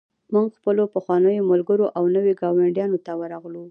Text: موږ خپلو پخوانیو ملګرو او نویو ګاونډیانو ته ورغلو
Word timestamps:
موږ 0.33 0.47
خپلو 0.57 0.83
پخوانیو 0.95 1.47
ملګرو 1.51 1.85
او 1.97 2.03
نویو 2.15 2.37
ګاونډیانو 2.41 2.97
ته 3.05 3.11
ورغلو 3.21 3.59